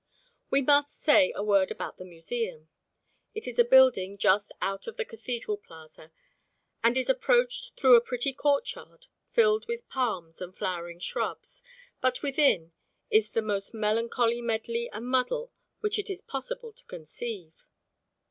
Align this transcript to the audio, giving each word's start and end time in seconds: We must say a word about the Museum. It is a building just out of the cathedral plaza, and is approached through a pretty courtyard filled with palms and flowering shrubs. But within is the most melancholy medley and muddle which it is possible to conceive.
We 0.49 0.63
must 0.63 0.95
say 0.97 1.31
a 1.35 1.43
word 1.43 1.69
about 1.69 1.97
the 1.99 2.05
Museum. 2.05 2.69
It 3.35 3.47
is 3.47 3.59
a 3.59 3.63
building 3.63 4.17
just 4.17 4.51
out 4.59 4.87
of 4.87 4.97
the 4.97 5.05
cathedral 5.05 5.57
plaza, 5.57 6.11
and 6.83 6.97
is 6.97 7.07
approached 7.07 7.75
through 7.79 7.93
a 7.93 8.01
pretty 8.01 8.33
courtyard 8.33 9.05
filled 9.29 9.67
with 9.67 9.87
palms 9.89 10.41
and 10.41 10.57
flowering 10.57 10.97
shrubs. 10.97 11.61
But 12.01 12.23
within 12.23 12.71
is 13.11 13.29
the 13.29 13.43
most 13.43 13.75
melancholy 13.75 14.41
medley 14.41 14.89
and 14.91 15.05
muddle 15.05 15.51
which 15.81 15.99
it 15.99 16.09
is 16.09 16.21
possible 16.23 16.73
to 16.73 16.85
conceive. 16.85 17.67